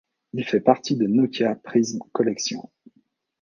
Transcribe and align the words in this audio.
Il 0.33 0.43
fait 0.45 0.61
partie 0.61 0.95
de 0.95 1.05
Nokia 1.05 1.53
Prism 1.53 1.99
Collection. 2.11 2.71